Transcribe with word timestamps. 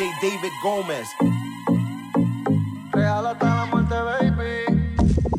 David 0.00 0.52
Gómez. 0.62 1.10
Real 2.92 3.26
hasta 3.26 3.54
la 3.54 3.66
muerte, 3.66 3.94
baby. 3.94 4.64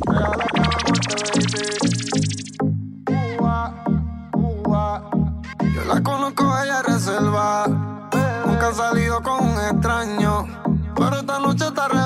Real 0.06 0.40
hasta 0.40 0.62
la 0.62 0.78
muerte, 0.86 1.16
baby. 3.10 3.38
Uva, 3.40 3.74
uva. 4.34 5.10
Yo 5.74 5.86
la 5.86 6.04
conozco, 6.04 6.44
ella 6.64 6.84
reserva. 6.84 7.66
Nunca 8.46 8.68
ha 8.68 8.74
salido 8.74 9.24
con 9.24 9.46
un 9.46 9.60
extraño. 9.60 10.46
Pero 10.96 11.16
esta 11.18 11.40
noche 11.40 11.66
está 11.66 11.88
reserva. 11.88 12.01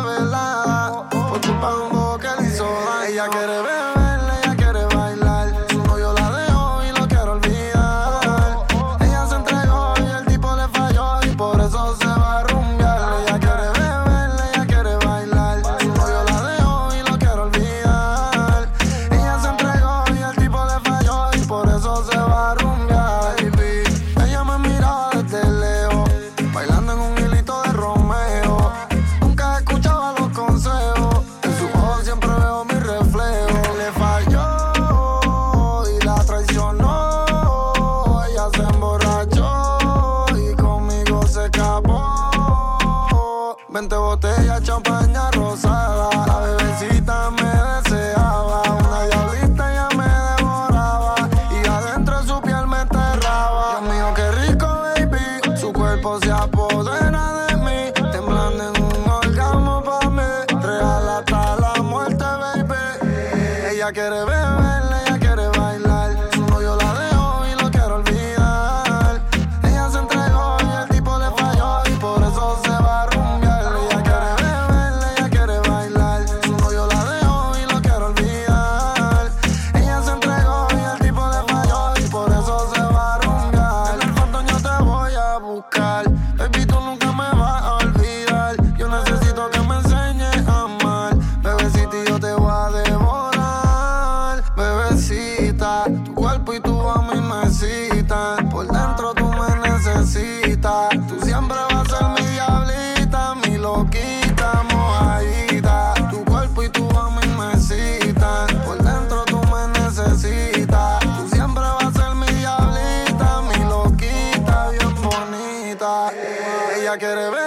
quiere 116.97 117.29
ver. 117.29 117.44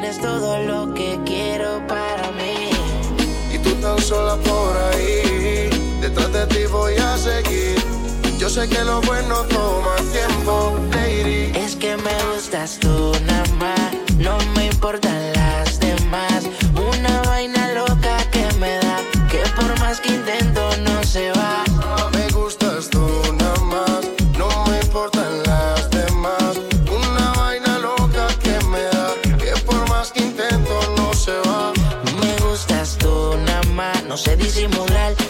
tienes 0.00 0.18
todo 0.18 0.62
lo 0.62 0.94
que 0.94 1.18
quiero 1.26 1.86
para 1.86 2.30
mí. 2.32 2.70
Y 3.52 3.58
tú 3.58 3.70
tan 3.82 3.98
sola 4.00 4.36
por 4.36 4.76
ahí, 4.92 5.68
detrás 6.00 6.32
de 6.32 6.46
ti 6.46 6.64
voy 6.70 6.94
a 6.96 7.16
seguir. 7.18 7.76
Yo 8.38 8.48
sé 8.48 8.66
que 8.68 8.82
lo 8.82 9.02
bueno 9.02 9.42
toma 9.50 9.96
tiempo, 10.12 10.78
lady. 10.92 11.52
Es 11.54 11.76
que 11.76 11.96
me 11.96 12.14
gustas 12.32 12.78
tú 12.80 13.12
nada 13.26 13.44
más, 13.58 13.92
no 14.16 14.38
me 14.56 14.66
importa 14.66 15.10
la 15.34 15.39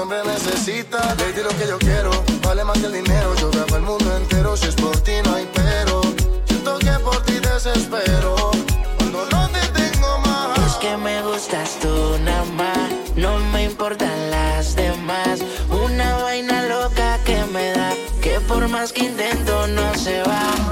este 0.00 0.14
hombre 0.14 0.32
necesita. 0.32 1.14
Le 1.16 1.32
di 1.32 1.42
lo 1.42 1.50
que 1.50 1.66
yo 1.66 1.78
quiero, 1.78 2.10
vale 2.42 2.64
más 2.64 2.78
que 2.78 2.86
el 2.86 2.92
dinero. 2.92 3.34
Yo 3.36 3.50
grabo 3.50 3.76
el 3.76 3.82
mundo 3.82 4.16
entero, 4.16 4.56
si 4.56 4.66
es 4.68 4.74
por 4.74 4.96
ti 5.00 5.12
no 5.24 5.34
hay 5.34 5.48
pero. 5.54 6.00
Siento 6.46 6.78
que 6.78 6.92
por 7.04 7.22
ti 7.24 7.34
desespero, 7.34 8.50
cuando 8.98 9.26
no 9.26 9.48
te 9.48 9.60
tengo 9.80 10.18
más. 10.20 10.58
Es 10.66 10.74
que 10.76 10.96
me 10.96 11.22
gustas 11.22 11.78
tú 11.80 12.18
nada 12.24 12.44
más, 12.56 12.90
no 13.16 13.38
me 13.52 13.64
importan 13.64 14.30
las 14.30 14.74
demás. 14.74 15.40
Una 15.70 16.16
vaina 16.22 16.62
loca 16.62 17.18
que 17.24 17.44
me 17.52 17.72
da, 17.72 17.92
que 18.22 18.40
por 18.40 18.68
más 18.68 18.92
que 18.92 19.04
intento 19.04 19.66
no 19.66 19.94
se 19.96 20.22
va. 20.22 20.69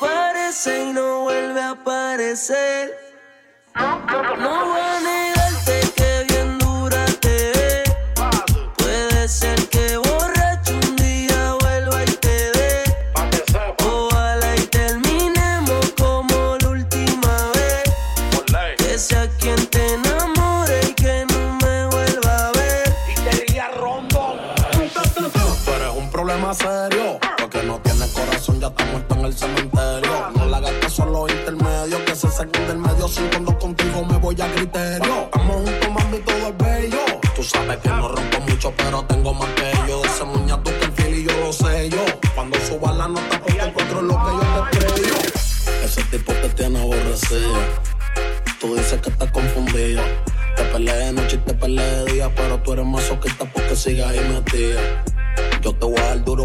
desaparece 0.00 0.84
y 0.84 0.92
no 0.92 1.20
vuelve 1.20 1.60
a 1.60 1.70
aparecer. 1.70 2.94
No, 3.74 4.00
no, 4.06 4.36
no. 4.36 4.93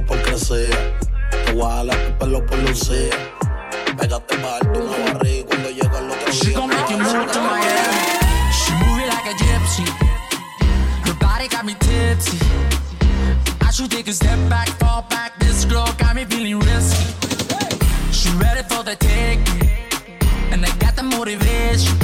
Te 0.02 0.06
voy 0.06 0.06
a 0.06 0.06
dar 0.06 0.06
duro 0.06 0.06
por 0.06 0.22
crecer. 0.22 0.70
Te 1.46 1.52
voy 1.54 1.64
a 1.64 1.76
jalar 1.76 1.98
tu 1.98 2.18
pelo 2.18 2.46
por 2.46 2.58
lucir. 2.60 3.10
Pégate 3.98 4.36
para 4.38 4.54
darte 4.60 4.80
una 4.80 5.14
barriga 5.14 5.46
cuando 5.48 5.70
llega 5.70 6.00
el 6.00 6.12
otro 6.12 6.32
She 6.32 6.48
día. 6.48 6.58
gon' 6.58 6.70
make 6.70 6.90
you 6.90 6.98
move 6.98 7.32
to 7.32 7.40
Miami. 7.42 8.00
She 8.52 8.74
like 9.08 9.28
a 9.28 9.36
gypsy. 9.36 9.86
Her 11.06 11.14
body 11.20 11.48
got 11.48 11.66
me 11.66 11.76
tipsy. 11.76 12.38
I 13.62 13.72
should 13.72 13.92
take 13.92 14.08
a 14.08 14.14
step 14.14 14.38
back, 14.50 14.70
fall 14.80 15.06
back. 15.10 15.38
This 15.40 15.66
girl 15.66 15.88
got 15.98 16.16
me 16.16 16.26
feeling 16.26 16.60
risky. 16.60 17.06
She 18.12 18.30
ready 18.38 18.64
for 18.70 18.84
the 18.84 18.96
take. 18.96 19.40
and 20.52 20.66
I 20.66 20.70
got 20.78 20.96
the 20.96 21.04
motivation. 21.04 21.98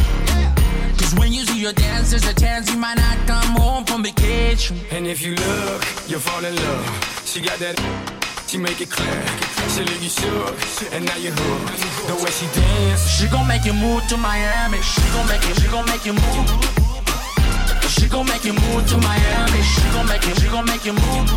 Cause 0.97 1.13
when 1.15 1.31
you 1.33 1.45
see 1.45 1.63
her 1.63 1.73
dance, 1.73 2.11
there's 2.11 2.27
a 2.27 2.33
chance 2.33 2.69
you 2.71 2.77
might 2.77 2.97
not 2.97 3.17
come 3.27 3.55
home 3.61 3.85
from 3.85 4.03
vacation. 4.03 4.14
And 4.55 5.05
if 5.05 5.21
you 5.21 5.35
look, 5.35 5.83
you'll 6.07 6.21
fall 6.21 6.39
in 6.45 6.55
love. 6.55 6.87
She 7.25 7.41
got 7.41 7.59
that, 7.59 7.75
she 8.47 8.57
make 8.57 8.79
it 8.79 8.89
clear. 8.89 9.21
She 9.75 9.83
leave 9.83 10.01
you 10.01 10.07
shook, 10.07 10.55
and 10.93 11.03
now 11.03 11.17
you're 11.17 11.35
hooked. 11.35 11.75
The 12.07 12.15
way 12.23 12.31
she 12.31 12.47
dance, 12.55 13.03
She 13.03 13.27
gon' 13.27 13.45
make 13.49 13.65
you 13.65 13.73
move 13.73 14.07
to 14.07 14.15
Miami. 14.15 14.79
She 14.79 15.01
gon' 15.11 15.27
make 15.27 15.43
you, 15.43 15.55
she 15.59 15.67
gon' 15.67 15.85
make 15.91 16.05
you 16.05 16.13
move. 16.13 16.47
She 17.83 18.07
gon' 18.07 18.25
make 18.27 18.45
you 18.45 18.53
move 18.53 18.87
to 18.87 18.97
Miami. 19.03 19.61
She 19.61 19.83
gon' 19.91 20.07
make 20.07 20.23
you, 20.23 20.35
she 20.39 20.47
gon' 20.47 20.65
make 20.65 20.85
you 20.85 20.93
move. 20.93 21.27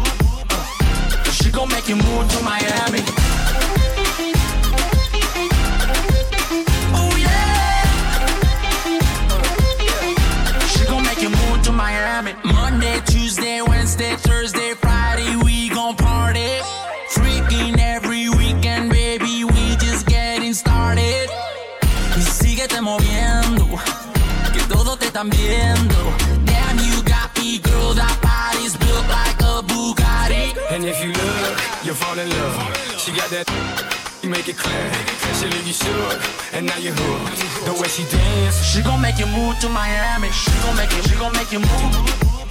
She 1.35 1.51
gon' 1.51 1.69
make 1.75 1.89
you 1.89 1.97
move 1.97 2.31
to 2.31 2.39
Miami. 2.47 3.03
Tuesday, 13.29 13.61
Wednesday, 13.61 14.17
Thursday, 14.17 14.73
Friday, 14.73 15.37
we 15.45 15.69
gon' 15.69 15.95
party. 15.97 16.49
Freaking 17.11 17.79
every 17.79 18.31
weekend, 18.31 18.89
baby, 18.89 19.45
we 19.45 19.77
just 19.77 20.07
getting 20.07 20.55
started. 20.55 21.29
Y 22.17 22.23
síguete 22.23 22.81
moviendo, 22.81 23.67
que 24.55 24.63
todos 24.73 24.99
te 24.99 25.09
están 25.09 25.29
viendo. 25.29 25.95
Damn, 26.47 26.79
you 26.79 27.03
got 27.03 27.29
me, 27.37 27.59
girl, 27.59 27.93
that 27.93 28.17
body's 28.23 28.75
built 28.79 29.07
like 29.11 29.39
a 29.43 29.61
Bugatti. 29.61 30.57
and 30.71 30.87
if 30.87 31.05
you 31.05 31.13
look, 31.13 31.85
you'll 31.85 31.95
fall 31.95 32.19
in 32.19 32.31
love. 32.31 32.57
She 32.97 33.13
got 33.13 33.29
that, 33.29 33.47
you 34.23 34.31
make 34.31 34.49
it 34.49 34.57
clear. 34.57 34.91
She 35.35 35.45
leave 35.51 35.67
you 35.67 35.75
shook, 35.75 36.19
and 36.55 36.65
now 36.65 36.79
you're 36.79 36.95
hooked. 36.97 37.67
The 37.67 37.75
way 37.79 37.89
she 37.89 38.05
dance, 38.05 38.65
She 38.65 38.81
gon' 38.81 39.03
make 39.03 39.19
you 39.19 39.27
move 39.27 39.59
to 39.61 39.69
Miami. 39.69 40.31
She 40.31 40.51
gon' 40.65 40.77
make 40.77 40.91
you, 40.97 41.03
she 41.03 41.15
gon' 41.17 41.33
make 41.35 41.53
you 41.53 41.61
move. 41.61 42.48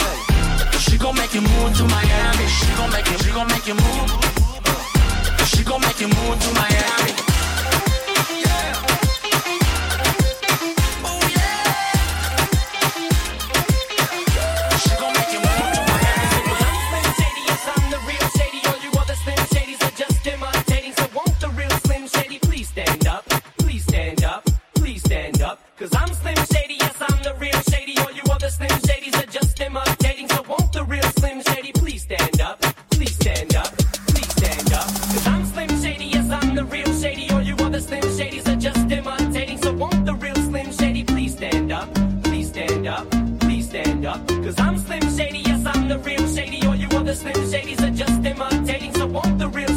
You 1.38 1.44
move 1.44 1.78
to 1.78 1.84
Miami. 1.84 2.48
She 2.48 2.66
gon' 2.76 2.90
make 2.92 3.06
you, 3.12 3.18
she 3.20 3.32
gon' 3.32 3.48
make 3.48 3.68
you 3.68 3.76
move. 3.76 4.10
She 5.46 5.64
gon' 5.64 5.82
make 5.82 6.02
you 6.02 6.08
move 6.08 6.40
to 6.40 6.54
Miami. 6.56 6.77
Up. 44.08 44.26
Cause 44.28 44.60
I'm 44.60 44.78
Slim 44.78 45.02
Shady, 45.16 45.40
yes, 45.40 45.66
I'm 45.66 45.88
the 45.88 46.00
real 46.00 46.26
Shady. 46.28 46.66
All 46.66 46.76
you 46.76 46.88
other 46.98 47.14
Slim 47.14 47.36
Shadys 47.52 47.82
are 47.82 47.92
just 47.92 48.26
imitating. 48.26 48.94
So 48.94 49.06
won't 49.06 49.38
the 49.38 49.50
real 49.50 49.68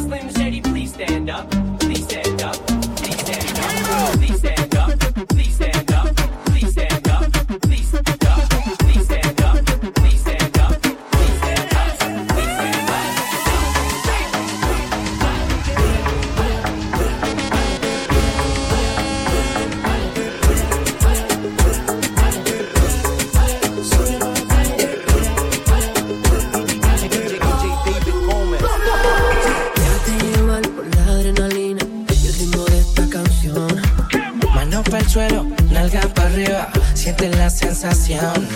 sensación. 37.93 38.47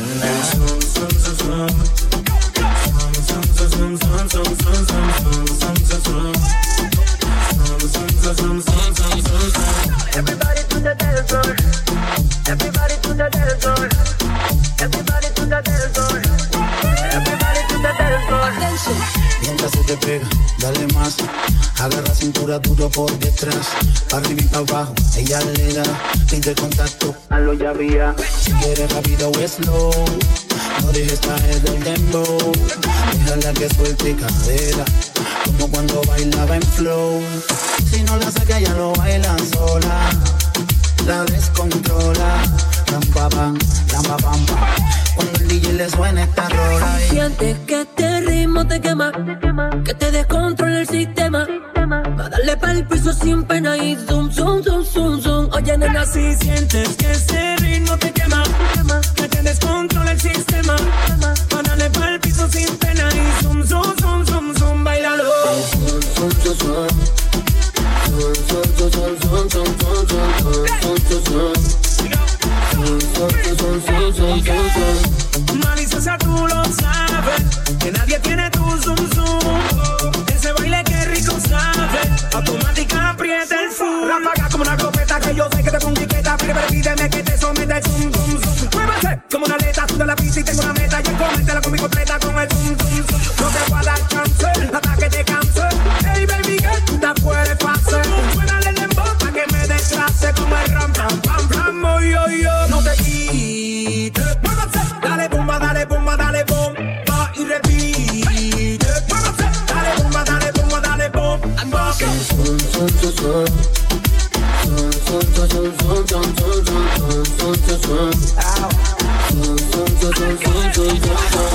Everybody 10.16 10.64
to 10.70 10.80
the 10.80 10.96
dance 10.96 11.30
floor. 11.30 11.56
Everybody 12.48 12.96
to 13.02 13.14
the 13.14 13.30
dance 13.30 13.64
floor. 13.64 13.90
Everybody 14.80 15.28
to 15.36 15.46
the 15.46 15.62
dance 15.62 15.98
floor. 15.98 16.22
Everybody 17.12 17.62
to 17.68 17.78
the 17.78 17.94
dance 17.98 18.84
floor. 18.84 19.25
Mientras 19.66 19.88
se 19.88 19.96
te 19.96 20.06
pega, 20.06 20.30
dale 20.60 20.86
más. 20.94 21.16
Agarra 21.80 22.14
cintura 22.14 22.60
duro 22.60 22.88
por 22.88 23.12
detrás. 23.18 23.70
Arriba 24.14 24.44
y 24.52 24.56
abajo, 24.56 24.94
ella 25.18 25.40
le 25.42 25.74
da. 25.74 25.84
Fin 26.28 26.40
de 26.42 26.54
contacto, 26.54 27.16
a 27.32 27.40
lo 27.40 27.54
ya 27.54 27.72
había. 27.72 28.16
Si 28.40 28.52
quieres 28.52 28.92
rápido 28.94 29.32
o 29.32 29.48
slow. 29.48 29.92
No 30.82 30.92
dejes 30.92 31.20
caer 31.20 31.62
del 31.62 31.84
dembow. 31.84 32.52
Déjala 33.24 33.54
que 33.54 33.68
suelte 33.74 34.16
cadera. 34.16 34.86
Como 35.46 35.68
cuando 35.72 36.02
bailaba 36.04 36.58
en 36.58 36.62
flow. 36.62 37.24
Si 37.92 38.04
no 38.04 38.18
la 38.18 38.30
saca, 38.30 38.60
ya 38.60 38.74
lo 38.76 38.94
bailan 38.94 39.40
sola. 39.52 40.12
La 41.08 41.24
descontrola. 41.24 42.44
Ram 42.92 43.02
pa 43.16 43.30
pam, 43.30 43.58
ram 43.92 44.04
pa 44.04 44.18
pam 44.18 44.46
pam. 44.46 44.60
Cuando 45.16 45.40
el 45.40 45.48
DJ 45.48 45.74
le 45.74 45.90
suena 45.90 46.24
esta 46.24 46.50
rola. 46.50 47.00
y- 47.12 47.65
besos 53.06 53.20
sin 53.22 53.44
pena 53.44 53.78
y 53.78 53.96
zoom, 53.96 54.32
zoom, 54.32 54.64
zoom, 54.64 54.84
zoom, 54.84 55.22
zoom. 55.22 55.50
Oye, 55.54 55.78
nena, 55.78 56.06
si 56.06 56.36
sientes 56.36 56.96
que 56.98 57.14
se 57.14 57.45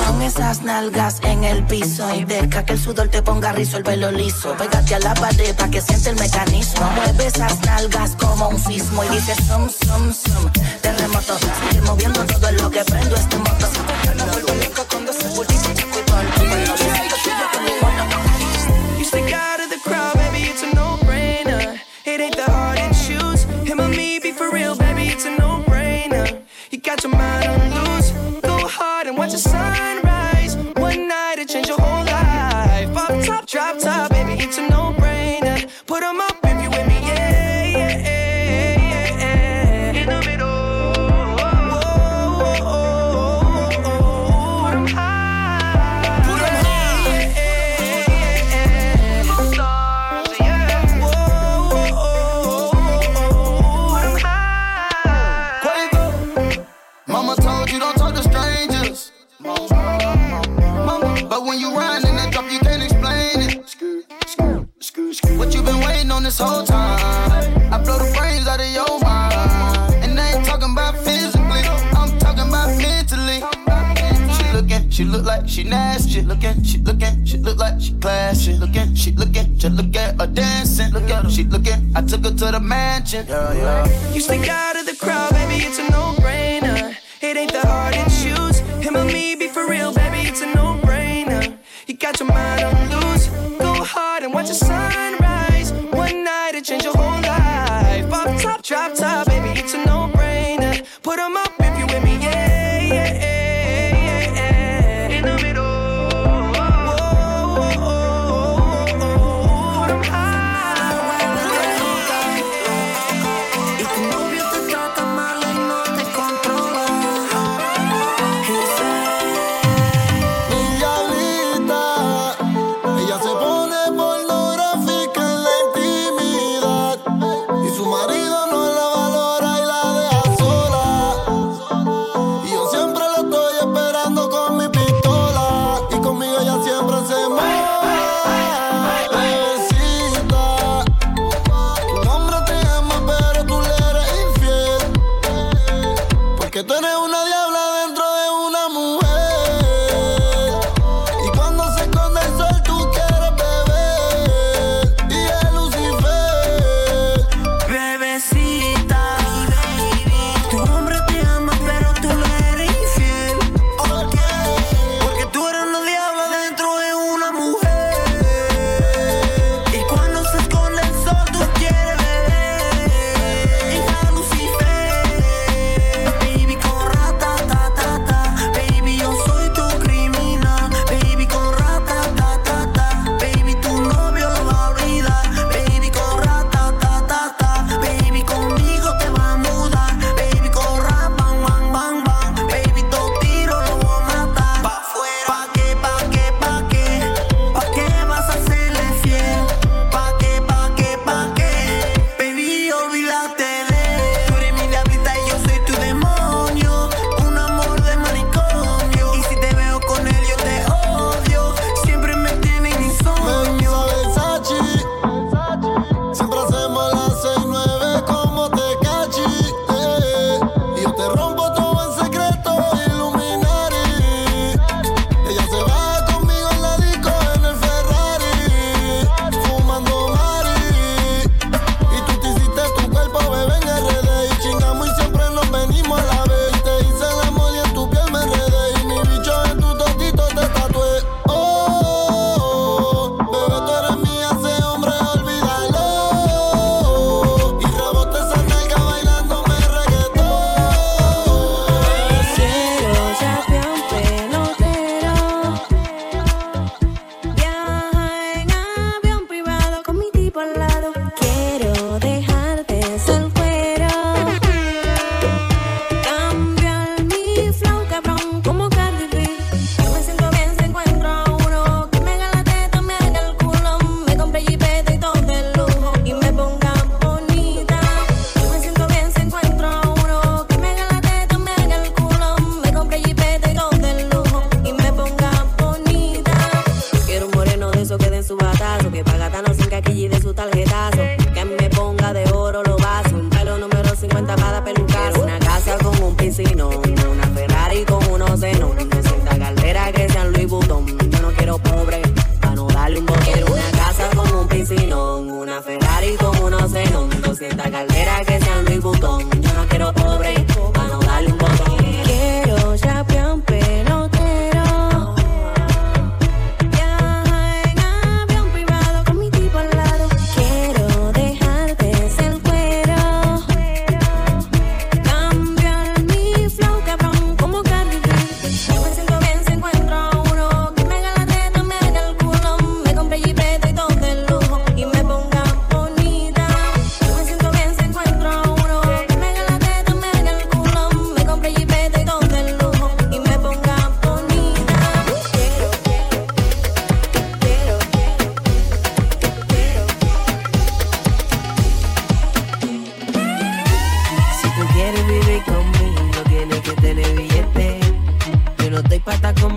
Con 0.07 0.21
esas 0.21 0.63
nalgas 0.63 1.21
en 1.23 1.45
el 1.45 1.65
piso 1.65 2.15
y 2.15 2.25
deja 2.25 2.67
que 2.67 2.75
el 2.75 2.79
sudor 2.79 3.09
te 3.09 3.23
ponga 3.23 3.53
rizo 3.53 3.79
el 3.79 3.85
pelo 3.85 4.11
liso. 4.11 4.55
Pégate 4.59 4.97
a 4.97 4.99
la 4.99 5.15
pared 5.15 5.55
para 5.57 5.71
que 5.71 5.81
siente 5.81 6.11
el 6.11 6.17
mecanismo. 6.17 6.91
Mueve 6.97 7.27
esas 7.29 7.59
nalgas 7.63 8.11
como 8.21 8.51
un 8.51 8.59
sismo 8.59 9.03
y 9.05 9.09
dice 9.09 9.35
som, 9.47 9.71
som, 9.71 10.13
som. 10.13 10.53
Terremoto, 10.83 11.35
estoy 11.35 11.81
moviendo 11.87 12.27
todo 12.27 12.53
lo 12.53 12.71
que 12.71 12.85
prendo 12.85 13.17
este 13.17 13.39
moto. 13.39 13.90
dancing. 80.35 80.93
Look 80.93 81.11
at 81.11 81.25
her, 81.25 81.31
she 81.31 81.45
looking. 81.45 81.93
I 81.95 82.03
took 82.03 82.25
her 82.25 82.31
to 82.31 82.47
the 82.53 82.61
mansion. 82.61 83.27
Yeah, 83.29 83.53
yeah. 83.53 84.13
You 84.13 84.21
stick 84.21 84.49
out 84.49 84.77
of 84.77 84.87
the 84.87 84.97
crowd, 84.97 85.33
baby, 85.33 85.65
it's 85.65 85.79
a 85.79 85.91
no-brainer. 85.91 86.80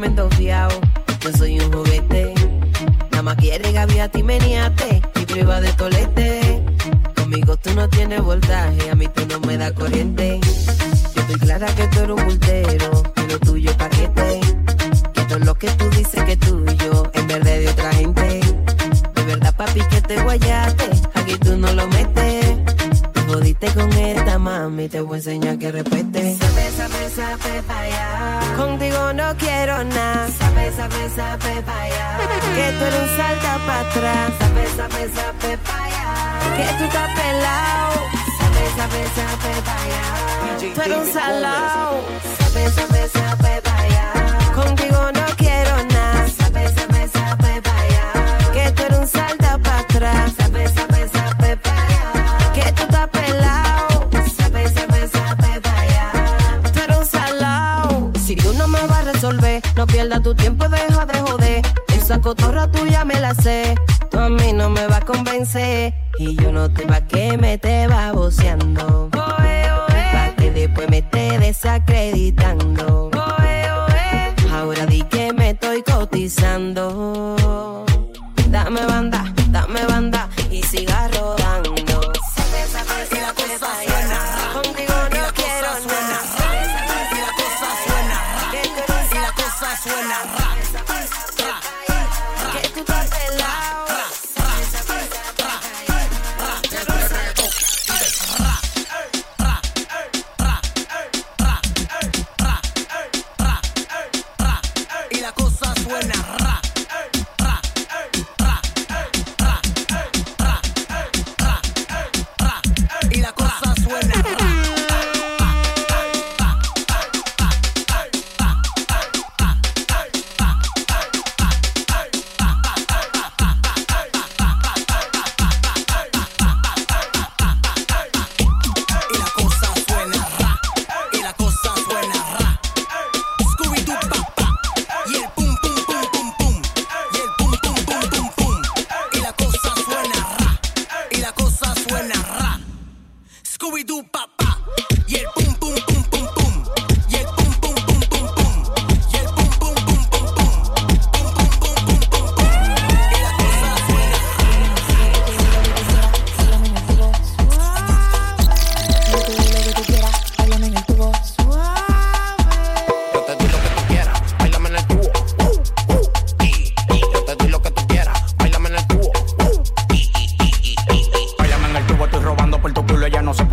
Momento 0.03 0.29
fiao. 0.35 0.69
Soy 1.37 1.61
un 1.61 1.71
juguete. 1.71 2.33
Nada 3.11 3.23
más 3.23 3.35
quiere 3.37 3.71
gaviate 3.71 4.19
y 4.19 4.23
meniate. 4.23 5.01
Y 5.15 5.25
prueba 5.25 5.61
de 5.61 5.71
tolete. 5.73 6.61
Conmigo 7.15 7.55
tú 7.55 7.73
no 7.73 7.87
tienes 7.87 8.21
voltaje. 8.21 8.89
A 8.91 8.95
mí 8.95 9.07
tú 9.07 9.25
no 9.27 9.39
me 9.47 9.57
da 9.57 9.73
corriente. 9.73 10.41
Yo 11.15 11.21
estoy 11.21 11.35
clara 11.35 11.67
que 11.75 11.87
tú 11.87 11.99
eres 11.99 12.17
un 12.17 12.25
bultero. 12.25 13.03
Pero 13.15 13.39
tuyo 13.39 13.69
es 13.71 13.77
paquete. 13.77 14.41
Que 15.13 15.21
todo 15.21 15.39
lo 15.39 15.55
que 15.55 15.69
tú 15.69 15.89
dices 15.91 16.21
que 16.25 16.33
es 16.33 16.39
tuyo. 16.39 17.09
En 17.13 17.27
verde 17.27 17.59
de 17.59 17.69
otra 17.69 17.93
gente. 17.93 18.41
De 19.15 19.23
verdad, 19.23 19.55
papi, 19.55 19.79
que 19.89 20.01
te 20.01 20.21
guayate. 20.21 21.02
Mami. 24.73 24.89
Te 24.89 25.01
voy 25.01 25.13
a 25.13 25.17
enseñar 25.17 25.57
que 25.57 25.71
respete. 25.71 26.37
Sabe, 26.37 26.71
sabe, 26.77 27.09
sabe, 27.15 27.63
pa' 27.67 27.79
allá. 27.79 28.55
Contigo 28.57 29.13
no 29.13 29.37
quiero 29.37 29.83
nada. 29.83 30.27
Sabe, 30.39 30.71
sabe, 30.71 31.09
sabe, 31.15 31.61
pa' 31.61 31.81
allá. 31.83 32.17
Que 32.55 32.67
tú 32.77 32.83
eres 32.85 33.01
un 33.01 33.17
salta 33.17 33.51
para 33.65 33.79
atrás. 33.81 34.31
Sabe, 34.39 34.63
sabe, 34.77 35.01
sabe, 35.15 35.57
pa' 35.57 35.83
allá. 35.85 36.09
Que 36.57 36.77
tú 36.77 36.83
estás 36.85 37.09
pelado. 37.19 37.93
Sabe, 38.39 38.63
sabe, 38.77 38.99
sabe, 39.17 39.51
pa' 39.67 39.81
allá. 39.83 40.73
Tú 40.75 40.81
eres 40.81 40.97
un 40.97 41.13
salao. 41.13 42.42
Y 66.17 66.35
yo 66.41 66.51
no 66.51 66.73
te 66.73 66.83
pa' 66.87 67.01
qué 67.01 67.37
meter. 67.37 67.72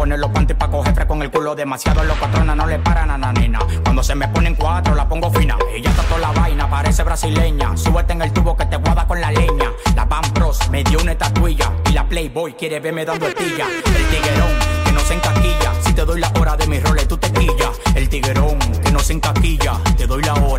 Culo. 0.00 0.10
Ella 0.10 0.16
no 0.16 0.16
se 0.16 0.16
pone 0.16 0.16
los 0.18 0.30
panties 0.30 0.58
pa' 0.58 0.70
coger 0.70 0.94
fresco 0.94 1.14
en 1.14 1.22
el 1.22 1.30
culo. 1.30 1.54
Demasiado 1.54 2.04
los 2.04 2.16
patronas 2.18 2.56
no 2.56 2.66
le 2.66 2.78
paran 2.78 3.10
a 3.10 3.18
la 3.18 3.32
nena. 3.32 3.58
Cuando 3.82 4.02
se 4.02 4.14
me 4.14 4.28
ponen 4.28 4.54
cuatro, 4.54 4.94
la 4.94 5.08
pongo 5.08 5.30
fina. 5.30 5.56
Ella 5.74 5.90
está 5.90 6.02
toda 6.04 6.20
la 6.20 6.32
vaina, 6.32 6.68
parece 6.68 7.02
brasileña. 7.02 7.76
Súbete 7.76 8.12
en 8.12 8.22
el 8.22 8.32
tubo 8.32 8.56
que 8.56 8.66
te 8.66 8.76
guada 8.76 9.06
con 9.06 9.20
la 9.20 9.30
leña. 9.30 9.70
La 9.94 10.04
Van 10.04 10.22
Bros 10.34 10.58
me 10.70 10.82
dio 10.84 10.98
una 11.00 11.12
estatuilla. 11.12 11.72
Y 11.88 11.92
la 11.92 12.04
Playboy 12.08 12.54
quiere 12.54 12.80
verme 12.80 13.04
dando 13.04 13.26
estilla. 13.26 13.66
El 13.86 14.06
tiguerón 14.06 14.50
que 14.84 14.92
no 14.92 15.00
se 15.00 15.14
encaquilla. 15.14 15.72
Si 15.84 15.92
te 15.92 16.04
doy 16.04 16.20
la 16.20 16.32
hora 16.38 16.56
de 16.56 16.66
mis 16.66 16.82
roles, 16.82 17.06
tú 17.08 17.16
te 17.16 17.30
quillas. 17.32 17.70
El 17.94 18.08
tiguerón 18.08 18.58
que 18.58 18.90
no 18.92 18.98
se 19.00 19.12
encaquilla. 19.12 19.74
Te 19.96 20.06
doy 20.06 20.22
la 20.22 20.34
hora, 20.34 20.49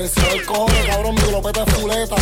Con 0.00 0.08
silenciador 0.08 0.46
cojones, 0.46 0.86
cabrón, 0.86 1.14
mi 1.14 1.20
glopeta 1.20 1.62
es 1.62 1.74
fuleta. 1.74 2.16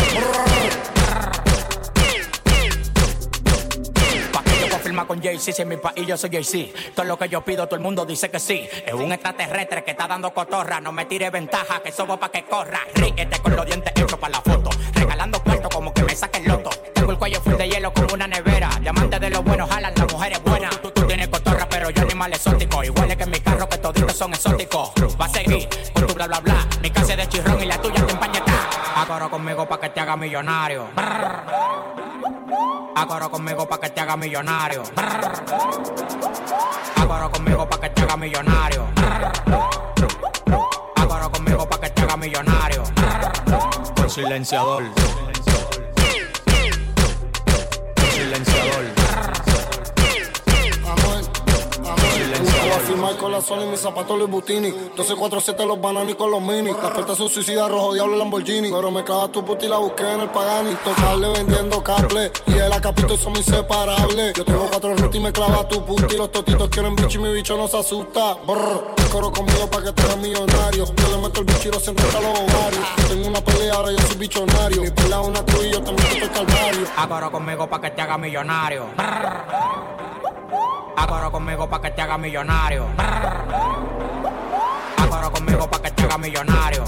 Que 4.59 4.69
confirma 4.69 5.07
con 5.07 5.23
Jay-Z, 5.23 5.53
si 5.53 5.61
en 5.61 5.69
mi 5.69 5.77
país 5.77 6.05
yo 6.05 6.17
soy 6.17 6.29
Jay-Z. 6.29 6.77
Todo 6.93 7.05
lo 7.05 7.17
que 7.17 7.29
yo 7.29 7.39
pido, 7.39 7.67
todo 7.67 7.77
el 7.77 7.81
mundo 7.81 8.05
dice 8.05 8.29
que 8.29 8.37
sí. 8.41 8.67
Es 8.85 8.93
un 8.93 9.13
extraterrestre 9.13 9.85
que 9.85 9.91
está 9.91 10.07
dando 10.09 10.33
cotorra. 10.33 10.81
No 10.81 10.91
me 10.91 11.05
tire 11.05 11.29
ventaja, 11.29 11.81
que 11.81 11.93
somos 11.93 12.19
pa' 12.19 12.29
que 12.29 12.43
corra. 12.43 12.81
Ríete 12.95 13.39
con 13.39 13.55
los 13.55 13.65
dientes 13.65 13.93
hechos 13.95 14.19
para 14.19 14.33
la 14.33 14.41
foto. 14.41 14.71
Regalando 14.93 15.41
puestos 15.41 15.73
como 15.73 15.93
que 15.93 16.03
me 16.03 16.13
saquen 16.13 16.49
loto. 16.49 16.71
Tengo 16.93 17.13
el 17.13 17.17
cuello 17.17 17.39
full 17.39 17.55
de 17.55 17.69
hielo 17.69 17.93
como 17.93 18.13
una 18.13 18.27
nevera. 18.27 18.71
Diamante 18.81 19.19
de 19.19 19.29
los 19.29 19.41
buenos 19.41 19.69
jalan, 19.69 19.93
las 19.95 20.11
mujeres 20.11 20.43
buenas. 20.43 20.81
Tú, 20.81 20.91
tú 20.91 21.07
tienes 21.07 21.29
cotorra, 21.29 21.65
pero 21.69 21.89
yo 21.91 22.01
animal 22.01 22.33
exótico. 22.33 22.83
Igual 22.83 23.15
que 23.15 23.23
en 23.23 23.31
mi 23.31 23.38
son 24.13 24.33
exóticos. 24.33 24.91
Va 25.19 25.25
a 25.25 25.29
seguir 25.29 25.67
con 25.93 26.07
tu 26.07 26.13
bla 26.13 26.27
bla 26.27 26.39
bla. 26.39 26.67
Mi 26.81 26.89
casa 26.89 27.13
es 27.13 27.17
de 27.17 27.29
chirrón 27.29 27.61
y 27.61 27.65
la 27.65 27.81
tuya 27.81 28.05
te 28.05 28.13
empañeta. 28.13 28.53
Ahora 28.95 29.29
conmigo 29.29 29.67
pa' 29.67 29.79
que 29.79 29.89
te 29.89 29.99
haga 29.99 30.15
millonario. 30.15 30.87
Ahora 32.95 33.29
conmigo 33.29 33.67
pa' 33.67 33.79
que 33.79 33.89
te 33.89 34.01
haga 34.01 34.17
millonario. 34.17 34.83
Ahora 36.97 37.29
conmigo 37.29 37.69
pa' 37.69 37.79
que 37.79 37.89
te 37.89 38.01
haga 38.01 38.17
millonario. 38.17 38.87
Ahora 40.95 41.29
conmigo 41.29 41.69
pa' 41.69 41.79
que 41.79 41.89
te 41.89 42.01
haga 42.01 42.17
millonario. 42.17 42.83
Silenciador. 44.07 44.83
Nike 52.41 53.17
con 53.17 53.31
la 53.31 53.41
Sony, 53.41 53.65
mis 53.69 53.79
zapatos 53.79 54.17
Louis 54.17 54.29
Butini. 54.29 54.71
1247 54.71 55.65
los 55.65 55.79
bananos 55.81 56.15
con 56.15 56.31
los 56.31 56.41
mini. 56.41 56.71
Las 56.71 56.91
puertas 56.91 57.17
son 57.17 57.29
suicidas, 57.29 57.69
rojo 57.69 57.93
diablo 57.93 58.17
Lamborghini. 58.17 58.71
Pero 58.71 58.91
me 58.91 59.03
clava 59.03 59.27
tu 59.29 59.43
puta 59.43 59.65
y 59.65 59.69
la 59.69 59.77
busqué 59.77 60.11
en 60.11 60.21
el 60.21 60.29
Pagani. 60.29 60.75
Tocarle 60.83 61.29
vendiendo 61.29 61.83
cable. 61.83 62.31
Y 62.47 62.53
el 62.53 62.71
acapito 62.71 63.17
son 63.17 63.35
inseparables. 63.35 64.33
Yo 64.33 64.45
tengo 64.45 64.67
cuatro 64.69 64.95
rutas 64.95 65.15
y 65.15 65.19
me 65.19 65.31
clava 65.31 65.67
tu 65.67 65.83
puta. 65.85 66.07
Y 66.13 66.17
los 66.17 66.31
totitos 66.31 66.69
quieren 66.69 66.95
bicho 66.95 67.19
y 67.19 67.21
mi 67.21 67.33
bicho 67.33 67.57
no 67.57 67.67
se 67.67 67.77
asusta. 67.77 68.35
Brr, 68.45 68.95
coro 69.11 69.31
conmigo 69.31 69.69
pa' 69.69 69.83
que 69.83 69.91
te 69.91 70.01
hagas 70.01 70.17
millonario. 70.17 70.85
Yo 70.85 71.07
le 71.09 71.17
meto 71.21 71.41
el 71.41 71.47
lo 71.47 71.79
siento 71.79 72.03
hasta 72.03 72.21
los 72.21 72.39
ovarios. 72.39 72.85
Tengo 73.07 73.27
una 73.27 73.41
pelea, 73.41 73.73
ahora 73.75 73.91
yo 73.91 73.99
soy 73.99 74.17
bichonario. 74.17 74.81
Mi 74.81 74.91
pelea 74.91 75.21
una 75.21 75.43
cruz 75.45 75.65
y 75.65 75.71
yo 75.71 75.79
meto 75.81 75.93
el 75.93 76.31
calvario. 76.31 76.87
Agora 76.97 77.29
conmigo 77.29 77.69
pa' 77.69 77.81
que 77.81 77.91
te 77.91 78.01
haga 78.01 78.17
millonario. 78.17 78.87
Agora 80.99 81.29
conmigo 81.29 81.65
pa' 81.69 81.79
que 81.79 81.91
te 81.91 82.01
haga 82.01 82.17
millonario. 82.17 82.85
Agora 84.97 85.29
conmigo 85.29 85.69
pa' 85.69 85.81
que 85.81 85.91
te 85.91 86.03
haga 86.03 86.17
millonario. 86.17 86.83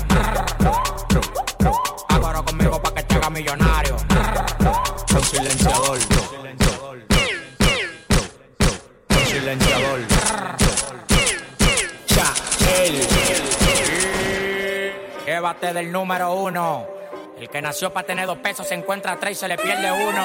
Agora 2.10 2.42
conmigo 2.42 2.82
pa' 2.82 2.94
que 2.94 3.04
te 3.04 3.16
haga 3.16 3.30
millonario. 3.30 3.96
Con 5.10 5.24
silenciador. 5.24 6.00
Con 9.08 9.26
silenciador. 9.28 10.00
Ya, 12.08 12.34
él. 12.84 13.08
Llévate 15.26 15.74
del 15.74 15.90
número 15.90 16.34
uno. 16.34 16.86
El 17.40 17.50
que 17.50 17.62
nació 17.62 17.94
para 17.94 18.06
tener 18.06 18.28
dos 18.28 18.40
pesos 18.40 18.68
se 18.68 18.74
encuentra 18.76 19.16
tres 19.16 19.38
y 19.38 19.40
se 19.40 19.48
le 19.48 19.58
pierde 19.58 19.90
uno. 19.90 20.24